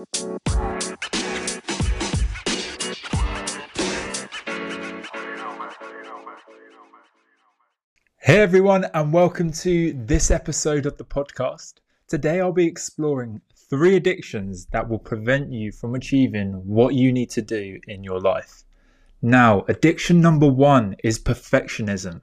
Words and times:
Hey 0.00 0.06
everyone, 8.40 8.86
and 8.94 9.12
welcome 9.12 9.52
to 9.52 9.92
this 9.92 10.30
episode 10.30 10.86
of 10.86 10.96
the 10.96 11.04
podcast. 11.04 11.74
Today 12.08 12.40
I'll 12.40 12.50
be 12.50 12.66
exploring 12.66 13.42
three 13.54 13.94
addictions 13.94 14.64
that 14.72 14.88
will 14.88 14.98
prevent 14.98 15.52
you 15.52 15.70
from 15.70 15.94
achieving 15.94 16.52
what 16.66 16.94
you 16.94 17.12
need 17.12 17.28
to 17.30 17.42
do 17.42 17.78
in 17.86 18.02
your 18.02 18.20
life. 18.20 18.64
Now, 19.20 19.66
addiction 19.68 20.22
number 20.22 20.48
one 20.48 20.96
is 21.04 21.18
perfectionism. 21.18 22.22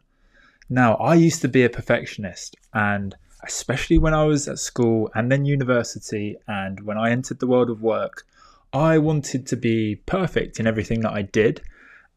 Now, 0.67 0.95
I 0.95 1.13
used 1.13 1.43
to 1.43 1.47
be 1.47 1.63
a 1.63 1.69
perfectionist, 1.69 2.55
and 2.73 3.15
especially 3.43 3.97
when 3.97 4.13
I 4.13 4.25
was 4.25 4.47
at 4.47 4.59
school 4.59 5.09
and 5.15 5.31
then 5.31 5.45
university, 5.45 6.37
and 6.47 6.79
when 6.81 6.97
I 6.97 7.11
entered 7.11 7.39
the 7.39 7.47
world 7.47 7.69
of 7.69 7.81
work, 7.81 8.25
I 8.73 8.97
wanted 8.97 9.47
to 9.47 9.55
be 9.55 9.95
perfect 10.05 10.59
in 10.59 10.67
everything 10.67 11.01
that 11.01 11.13
I 11.13 11.21
did 11.21 11.61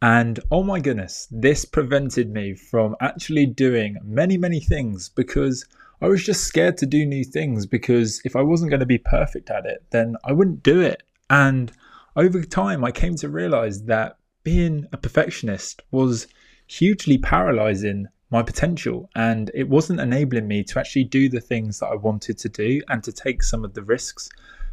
and 0.03 0.41
oh 0.51 0.63
my 0.63 0.81
goodness, 0.81 1.29
this 1.31 1.65
prevented 1.65 2.33
me 2.33 2.55
from 2.55 2.97
actually 3.01 3.45
doing 3.47 3.99
many, 4.03 4.39
many 4.39 4.61
things 4.61 5.11
because 5.11 5.67
I 6.01 6.09
was 6.09 6.25
just 6.25 6.45
scared 6.45 6.79
to 6.79 6.87
do 6.87 7.05
new 7.05 7.23
things 7.23 7.67
because 7.67 8.23
if 8.25 8.35
I 8.35 8.41
wasn't 8.41 8.71
going 8.71 8.81
to 8.81 8.87
be 8.87 8.97
perfect 8.97 9.51
at 9.51 9.67
it, 9.67 9.85
then 9.91 10.17
I 10.25 10.33
wouldn't 10.33 10.63
do 10.63 10.81
it. 10.81 11.03
And 11.29 11.71
over 12.17 12.43
time, 12.43 12.83
I 12.83 12.93
came 12.93 13.15
to 13.17 13.29
realize 13.29 13.85
that 13.85 14.17
being 14.43 14.87
a 14.93 14.97
perfectionist 14.97 15.83
was 15.91 16.27
hugely 16.67 17.19
paralyzing 17.19 18.07
my 18.31 18.43
potential 18.43 19.11
and 19.15 19.51
it 19.55 19.69
wasn't 19.69 20.01
enabling 20.01 20.47
me 20.47 20.63
to 20.63 20.79
actually 20.79 21.05
do 21.05 21.29
the 21.29 21.41
things 21.41 21.81
that 21.81 21.87
I 21.87 21.97
wanted 21.97 22.39
to 22.39 22.49
do 22.49 22.81
and 22.89 23.03
to 23.05 23.13
take 23.13 23.43
some 23.43 23.65
of 23.65 23.75
the 23.75 23.83
risks, 23.83 24.29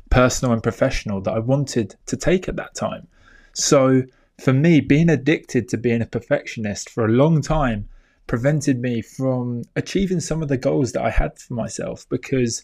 personal 0.10 0.54
and 0.54 0.62
professional, 0.62 1.22
that 1.22 1.34
I 1.34 1.40
wanted 1.40 1.96
to 2.06 2.16
take 2.16 2.48
at 2.48 2.56
that 2.58 2.76
time. 2.76 3.08
So, 3.54 4.04
for 4.40 4.54
me, 4.54 4.82
being 4.82 5.10
addicted 5.10 5.68
to 5.70 5.78
being 5.78 6.04
a 6.04 6.06
perfectionist 6.06 6.92
for 6.92 7.06
a 7.06 7.10
long 7.10 7.42
time 7.42 7.90
prevented 8.28 8.80
me 8.80 9.02
from 9.02 9.64
achieving 9.76 10.20
some 10.20 10.44
of 10.44 10.50
the 10.50 10.58
goals 10.58 10.92
that 10.92 11.02
I 11.02 11.10
had 11.10 11.40
for 11.40 11.56
myself 11.56 12.08
because 12.10 12.64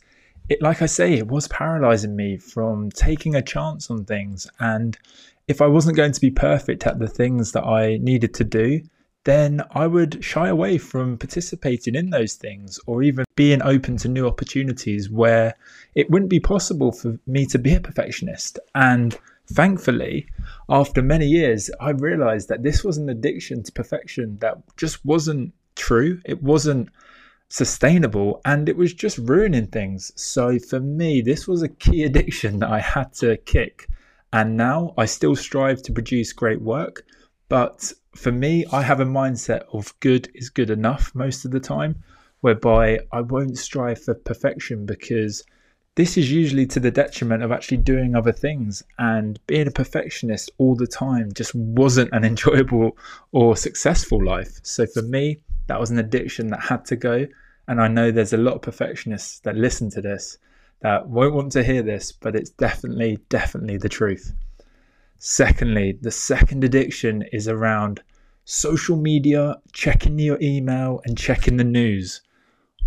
it 0.49 0.61
like 0.61 0.81
I 0.81 0.85
say 0.85 1.13
it 1.13 1.29
was 1.29 1.47
paralyzing 1.47 2.15
me 2.15 2.37
from 2.37 2.91
taking 2.91 3.33
a 3.33 3.41
chance 3.41 3.89
on 3.89 4.03
things 4.03 4.45
and 4.59 4.97
if 5.47 5.61
I 5.61 5.67
wasn't 5.67 5.95
going 5.95 6.11
to 6.11 6.21
be 6.21 6.31
perfect 6.31 6.85
at 6.85 6.99
the 6.99 7.07
things 7.07 7.53
that 7.53 7.63
I 7.63 7.97
needed 8.01 8.33
to 8.35 8.43
do 8.43 8.81
then 9.25 9.61
I 9.71 9.87
would 9.87 10.23
shy 10.23 10.49
away 10.49 10.77
from 10.77 11.17
participating 11.17 11.95
in 11.95 12.09
those 12.09 12.33
things 12.35 12.79
or 12.85 13.03
even 13.03 13.25
being 13.35 13.61
open 13.61 13.97
to 13.97 14.09
new 14.09 14.27
opportunities 14.27 15.09
where 15.09 15.55
it 15.95 16.09
wouldn't 16.09 16.29
be 16.29 16.39
possible 16.39 16.91
for 16.91 17.17
me 17.25 17.45
to 17.47 17.57
be 17.57 17.73
a 17.73 17.79
perfectionist 17.79 18.59
and 18.75 19.17
Thankfully, 19.47 20.27
after 20.69 21.01
many 21.01 21.27
years, 21.27 21.69
I 21.81 21.89
realized 21.89 22.47
that 22.47 22.63
this 22.63 22.83
was 22.83 22.97
an 22.97 23.09
addiction 23.09 23.61
to 23.63 23.71
perfection 23.73 24.37
that 24.39 24.57
just 24.77 25.05
wasn't 25.05 25.53
true. 25.75 26.21
It 26.25 26.41
wasn't 26.41 26.89
sustainable 27.49 28.41
and 28.45 28.69
it 28.69 28.77
was 28.77 28.93
just 28.93 29.17
ruining 29.17 29.67
things. 29.67 30.13
So 30.15 30.59
for 30.59 30.79
me, 30.79 31.21
this 31.21 31.47
was 31.47 31.61
a 31.61 31.67
key 31.67 32.03
addiction 32.03 32.59
that 32.59 32.71
I 32.71 32.79
had 32.79 33.13
to 33.15 33.35
kick. 33.37 33.89
And 34.31 34.55
now 34.55 34.93
I 34.97 35.05
still 35.05 35.35
strive 35.35 35.83
to 35.83 35.91
produce 35.91 36.31
great 36.31 36.61
work. 36.61 37.05
But 37.49 37.93
for 38.15 38.31
me, 38.31 38.65
I 38.71 38.81
have 38.81 38.99
a 38.99 39.05
mindset 39.05 39.63
of 39.73 39.97
good 39.99 40.29
is 40.33 40.49
good 40.49 40.69
enough 40.69 41.13
most 41.13 41.45
of 41.45 41.51
the 41.51 41.59
time, 41.59 42.03
whereby 42.41 42.99
I 43.11 43.21
won't 43.21 43.57
strive 43.57 44.03
for 44.03 44.13
perfection 44.13 44.85
because 44.85 45.43
this 45.95 46.17
is 46.17 46.31
usually 46.31 46.65
to 46.67 46.79
the 46.79 46.89
detriment 46.89 47.43
of 47.43 47.51
actually 47.51 47.77
doing 47.77 48.15
other 48.15 48.31
things. 48.31 48.83
And 48.97 49.39
being 49.47 49.67
a 49.67 49.71
perfectionist 49.71 50.51
all 50.57 50.75
the 50.75 50.87
time 50.87 51.31
just 51.33 51.53
wasn't 51.53 52.09
an 52.13 52.23
enjoyable 52.31 52.97
or 53.31 53.55
successful 53.55 54.23
life. 54.23 54.59
So 54.63 54.85
for 54.85 55.01
me 55.01 55.43
that 55.67 55.79
was 55.79 55.91
an 55.91 55.99
addiction 55.99 56.47
that 56.47 56.61
had 56.61 56.85
to 56.85 56.95
go. 56.95 57.27
And 57.67 57.81
i 57.81 57.87
know 57.87 58.11
there's 58.11 58.33
a 58.33 58.37
lot 58.37 58.55
of 58.55 58.61
perfectionists 58.61 59.39
that 59.41 59.55
listen 59.55 59.89
to 59.91 60.01
this 60.01 60.37
that 60.81 61.07
won't 61.07 61.33
want 61.33 61.51
to 61.53 61.63
hear 61.63 61.81
this 61.81 62.11
but 62.11 62.35
it's 62.35 62.49
definitely 62.49 63.17
definitely 63.29 63.77
the 63.77 63.87
truth 63.87 64.33
secondly 65.25 65.97
the 66.01 66.11
second 66.11 66.65
addiction 66.65 67.21
is 67.31 67.47
around 67.47 68.03
social 68.43 68.97
media 68.97 69.55
checking 69.71 70.19
your 70.19 70.37
email 70.41 70.99
and 71.05 71.17
checking 71.17 71.55
the 71.55 71.63
news 71.63 72.21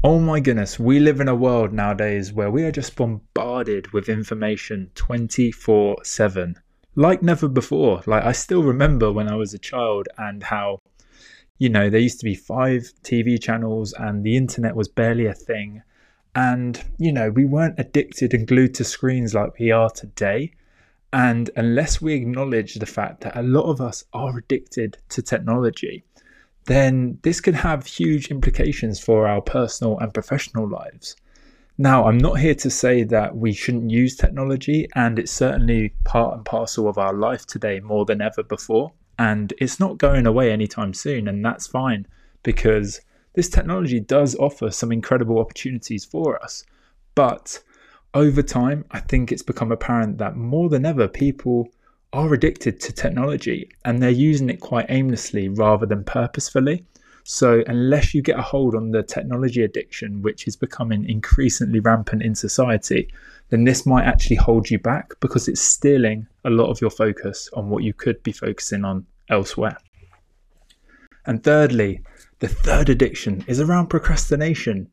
Oh 0.04 0.20
my 0.20 0.40
goodness, 0.40 0.78
we 0.78 1.00
live 1.00 1.20
in 1.20 1.28
a 1.28 1.34
world 1.34 1.72
nowadays 1.72 2.30
where 2.32 2.50
we 2.50 2.62
are 2.64 2.70
just 2.70 2.94
bombarded 2.94 3.92
with 3.92 4.10
information 4.10 4.90
24 4.94 5.96
7, 6.04 6.56
like 6.94 7.22
never 7.22 7.48
before. 7.48 8.02
Like, 8.06 8.22
I 8.22 8.32
still 8.32 8.62
remember 8.62 9.10
when 9.10 9.28
I 9.28 9.34
was 9.36 9.54
a 9.54 9.58
child 9.58 10.06
and 10.18 10.42
how, 10.42 10.82
you 11.58 11.70
know, 11.70 11.88
there 11.88 11.98
used 11.98 12.20
to 12.20 12.24
be 12.24 12.34
five 12.34 12.92
TV 13.02 13.42
channels 13.42 13.94
and 13.94 14.22
the 14.22 14.36
internet 14.36 14.76
was 14.76 14.86
barely 14.86 15.26
a 15.26 15.34
thing. 15.34 15.82
And, 16.34 16.84
you 16.98 17.10
know, 17.10 17.30
we 17.30 17.46
weren't 17.46 17.80
addicted 17.80 18.34
and 18.34 18.46
glued 18.46 18.74
to 18.74 18.84
screens 18.84 19.34
like 19.34 19.58
we 19.58 19.72
are 19.72 19.90
today. 19.90 20.52
And 21.16 21.48
unless 21.56 22.02
we 22.02 22.12
acknowledge 22.12 22.74
the 22.74 22.84
fact 22.84 23.22
that 23.22 23.38
a 23.38 23.42
lot 23.42 23.70
of 23.70 23.80
us 23.80 24.04
are 24.12 24.36
addicted 24.36 24.98
to 25.08 25.22
technology, 25.22 26.04
then 26.66 27.18
this 27.22 27.40
could 27.40 27.54
have 27.54 27.86
huge 27.86 28.30
implications 28.30 29.00
for 29.00 29.26
our 29.26 29.40
personal 29.40 29.98
and 29.98 30.12
professional 30.12 30.68
lives. 30.68 31.16
Now, 31.78 32.04
I'm 32.04 32.18
not 32.18 32.40
here 32.40 32.54
to 32.56 32.68
say 32.68 33.02
that 33.04 33.34
we 33.34 33.54
shouldn't 33.54 33.90
use 33.90 34.14
technology, 34.14 34.88
and 34.94 35.18
it's 35.18 35.32
certainly 35.32 35.94
part 36.04 36.36
and 36.36 36.44
parcel 36.44 36.86
of 36.86 36.98
our 36.98 37.14
life 37.14 37.46
today 37.46 37.80
more 37.80 38.04
than 38.04 38.20
ever 38.20 38.42
before. 38.42 38.92
And 39.18 39.54
it's 39.56 39.80
not 39.80 39.96
going 39.96 40.26
away 40.26 40.52
anytime 40.52 40.92
soon, 40.92 41.28
and 41.28 41.42
that's 41.42 41.66
fine 41.66 42.06
because 42.42 43.00
this 43.32 43.48
technology 43.48 44.00
does 44.00 44.36
offer 44.36 44.70
some 44.70 44.92
incredible 44.92 45.38
opportunities 45.38 46.04
for 46.04 46.42
us. 46.44 46.66
But 47.14 47.62
over 48.16 48.42
time, 48.42 48.86
I 48.90 49.00
think 49.00 49.30
it's 49.30 49.42
become 49.42 49.70
apparent 49.70 50.16
that 50.18 50.36
more 50.36 50.70
than 50.70 50.86
ever, 50.86 51.06
people 51.06 51.68
are 52.14 52.32
addicted 52.32 52.80
to 52.80 52.92
technology 52.92 53.68
and 53.84 54.02
they're 54.02 54.10
using 54.10 54.48
it 54.48 54.60
quite 54.60 54.86
aimlessly 54.88 55.50
rather 55.50 55.84
than 55.84 56.02
purposefully. 56.02 56.84
So, 57.24 57.62
unless 57.66 58.14
you 58.14 58.22
get 58.22 58.38
a 58.38 58.42
hold 58.42 58.74
on 58.74 58.92
the 58.92 59.02
technology 59.02 59.62
addiction, 59.62 60.22
which 60.22 60.48
is 60.48 60.56
becoming 60.56 61.08
increasingly 61.08 61.80
rampant 61.80 62.22
in 62.22 62.34
society, 62.34 63.12
then 63.50 63.64
this 63.64 63.84
might 63.84 64.04
actually 64.04 64.36
hold 64.36 64.70
you 64.70 64.78
back 64.78 65.12
because 65.20 65.46
it's 65.46 65.60
stealing 65.60 66.26
a 66.44 66.50
lot 66.50 66.70
of 66.70 66.80
your 66.80 66.90
focus 66.90 67.50
on 67.52 67.68
what 67.68 67.82
you 67.82 67.92
could 67.92 68.22
be 68.22 68.32
focusing 68.32 68.84
on 68.84 69.04
elsewhere. 69.28 69.76
And 71.26 71.42
thirdly, 71.42 72.00
the 72.38 72.48
third 72.48 72.88
addiction 72.88 73.44
is 73.46 73.60
around 73.60 73.88
procrastination. 73.88 74.88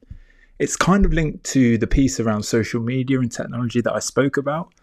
It's 0.63 0.77
kind 0.77 1.05
of 1.05 1.11
linked 1.11 1.43
to 1.51 1.77
the 1.77 1.87
piece 1.87 2.21
around 2.21 2.43
social 2.43 2.79
media 2.79 3.19
and 3.19 3.29
technology 3.29 3.81
that 3.81 3.93
I 3.93 3.99
spoke 3.99 4.37
about, 4.37 4.73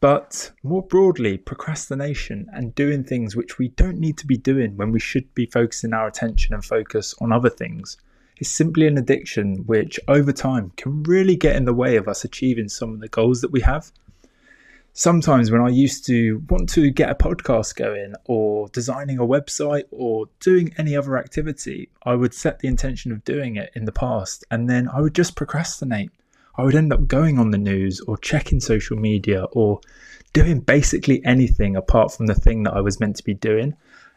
but 0.00 0.50
more 0.64 0.82
broadly, 0.82 1.38
procrastination 1.38 2.48
and 2.52 2.74
doing 2.74 3.04
things 3.04 3.36
which 3.36 3.56
we 3.56 3.68
don't 3.68 4.00
need 4.00 4.18
to 4.18 4.26
be 4.26 4.36
doing 4.36 4.76
when 4.76 4.90
we 4.90 4.98
should 4.98 5.32
be 5.36 5.46
focusing 5.46 5.94
our 5.94 6.08
attention 6.08 6.54
and 6.54 6.64
focus 6.64 7.14
on 7.20 7.30
other 7.30 7.50
things 7.50 7.98
is 8.38 8.50
simply 8.50 8.88
an 8.88 8.98
addiction 8.98 9.58
which 9.66 10.00
over 10.08 10.32
time 10.32 10.72
can 10.76 11.04
really 11.04 11.36
get 11.36 11.54
in 11.54 11.66
the 11.66 11.72
way 11.72 11.94
of 11.94 12.08
us 12.08 12.24
achieving 12.24 12.68
some 12.68 12.92
of 12.92 12.98
the 12.98 13.06
goals 13.06 13.40
that 13.40 13.52
we 13.52 13.60
have. 13.60 13.92
Sometimes, 15.00 15.52
when 15.52 15.60
I 15.60 15.68
used 15.68 16.06
to 16.06 16.42
want 16.50 16.68
to 16.70 16.90
get 16.90 17.08
a 17.08 17.14
podcast 17.14 17.76
going, 17.76 18.14
or 18.24 18.66
designing 18.70 19.20
a 19.20 19.24
website, 19.24 19.84
or 19.92 20.26
doing 20.40 20.74
any 20.76 20.96
other 20.96 21.16
activity, 21.16 21.88
I 22.02 22.16
would 22.16 22.34
set 22.34 22.58
the 22.58 22.66
intention 22.66 23.12
of 23.12 23.22
doing 23.22 23.54
it 23.54 23.70
in 23.76 23.84
the 23.84 23.92
past 23.92 24.44
and 24.50 24.68
then 24.68 24.88
I 24.88 25.00
would 25.00 25.14
just 25.14 25.36
procrastinate 25.36 26.10
I 26.56 26.64
would 26.64 26.74
end 26.74 26.92
up 26.92 27.06
going 27.06 27.38
on 27.38 27.52
the 27.52 27.58
news 27.58 28.00
or 28.00 28.16
checking 28.16 28.58
social 28.58 28.96
media 28.96 29.44
or 29.52 29.80
doing 30.32 30.58
basically 30.58 31.24
anything 31.24 31.76
apart 31.76 32.10
from 32.10 32.26
the 32.26 32.34
thing 32.34 32.64
that 32.64 32.74
I 32.74 32.80
was 32.80 32.98
meant 32.98 33.14
to 33.18 33.24
be 33.24 33.34
doing. 33.34 33.76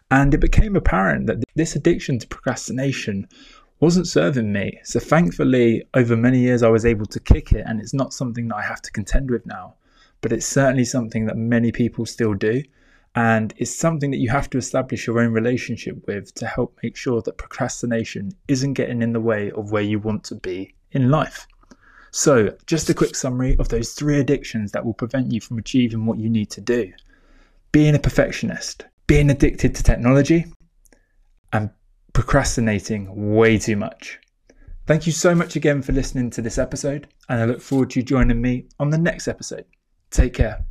And 0.09 0.33
it 0.33 0.39
became 0.39 0.75
apparent 0.75 1.27
that 1.27 1.43
this 1.53 1.75
addiction 1.75 2.17
to 2.17 2.27
procrastination 2.27 3.27
wasn't 3.79 4.07
serving 4.07 4.51
me. 4.51 4.79
So 4.83 4.99
thankfully, 4.99 5.83
over 5.93 6.17
many 6.17 6.39
years, 6.39 6.63
I 6.63 6.69
was 6.69 6.87
able 6.87 7.05
to 7.05 7.19
kick 7.19 7.51
it, 7.51 7.65
and 7.67 7.79
it's 7.79 7.93
not 7.93 8.13
something 8.13 8.47
that 8.47 8.55
I 8.55 8.63
have 8.63 8.81
to 8.81 8.91
contend 8.91 9.29
with 9.29 9.45
now. 9.45 9.75
But 10.21 10.31
it's 10.31 10.45
certainly 10.45 10.85
something 10.85 11.25
that 11.25 11.37
many 11.37 11.71
people 11.71 12.05
still 12.05 12.33
do. 12.33 12.63
And 13.13 13.53
it's 13.57 13.75
something 13.75 14.11
that 14.11 14.19
you 14.19 14.29
have 14.29 14.49
to 14.51 14.57
establish 14.57 15.05
your 15.05 15.19
own 15.19 15.33
relationship 15.33 16.07
with 16.07 16.33
to 16.35 16.47
help 16.47 16.77
make 16.81 16.95
sure 16.95 17.21
that 17.23 17.37
procrastination 17.37 18.31
isn't 18.47 18.73
getting 18.73 19.01
in 19.01 19.11
the 19.11 19.19
way 19.19 19.51
of 19.51 19.71
where 19.71 19.81
you 19.81 19.99
want 19.99 20.23
to 20.25 20.35
be 20.35 20.75
in 20.91 21.09
life. 21.09 21.45
So, 22.11 22.55
just 22.65 22.89
a 22.89 22.93
quick 22.93 23.15
summary 23.15 23.55
of 23.57 23.69
those 23.69 23.93
three 23.93 24.19
addictions 24.19 24.71
that 24.71 24.85
will 24.85 24.93
prevent 24.93 25.31
you 25.31 25.41
from 25.41 25.57
achieving 25.57 26.05
what 26.05 26.19
you 26.19 26.29
need 26.29 26.49
to 26.51 26.61
do 26.61 26.91
being 27.71 27.95
a 27.95 27.99
perfectionist, 27.99 28.85
being 29.07 29.29
addicted 29.29 29.73
to 29.75 29.83
technology, 29.83 30.45
and 31.53 31.69
procrastinating 32.13 33.33
way 33.33 33.57
too 33.57 33.77
much. 33.77 34.19
Thank 34.87 35.05
you 35.05 35.13
so 35.13 35.33
much 35.33 35.55
again 35.55 35.81
for 35.81 35.93
listening 35.93 36.29
to 36.31 36.41
this 36.41 36.57
episode, 36.57 37.07
and 37.29 37.39
I 37.39 37.45
look 37.45 37.61
forward 37.61 37.91
to 37.91 37.99
you 37.99 38.05
joining 38.05 38.41
me 38.41 38.67
on 38.79 38.89
the 38.89 38.97
next 38.97 39.27
episode. 39.27 39.65
Take 40.11 40.33
care. 40.33 40.65